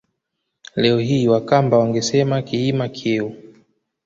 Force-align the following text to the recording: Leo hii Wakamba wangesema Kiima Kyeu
Leo 0.75 0.99
hii 0.99 1.27
Wakamba 1.27 1.77
wangesema 1.77 2.41
Kiima 2.41 2.87
Kyeu 2.89 3.33